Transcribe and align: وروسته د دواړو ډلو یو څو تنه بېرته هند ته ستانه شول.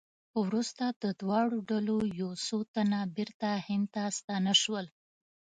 وروسته 0.43 0.85
د 0.89 1.03
دواړو 1.21 1.57
ډلو 1.69 1.97
یو 2.21 2.31
څو 2.45 2.57
تنه 2.73 2.99
بېرته 3.15 3.49
هند 3.67 3.85
ته 3.93 4.03
ستانه 4.17 4.53
شول. 4.61 4.85